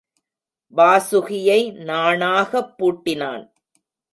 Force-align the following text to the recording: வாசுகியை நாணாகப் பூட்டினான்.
வாசுகியை 0.77 1.73
நாணாகப் 1.83 2.73
பூட்டினான். 2.77 3.45